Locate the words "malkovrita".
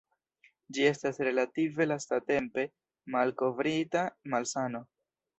3.17-4.03